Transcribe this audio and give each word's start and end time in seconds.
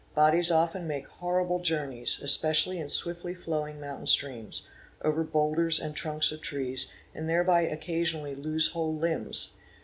Bodies 0.15 0.49
often 0.49 0.87
make 0.87 1.05
horrible 1.07 1.59
journeys 1.59 2.19
especially 2.23 2.79
in 2.79 2.89
swiftly 2.89 3.35
flowing 3.35 3.79
mountain 3.79 4.07
streams, 4.07 4.67
over 5.03 5.23
boulders 5.23 5.79
and 5.79 5.95
trunks 5.95 6.31
of 6.31 6.41
trees, 6.41 6.91
and 7.13 7.29
thereby 7.29 7.61
occasionally 7.61 8.33
lose 8.33 8.69
whole 8.69 8.95
limbs. 8.95 9.53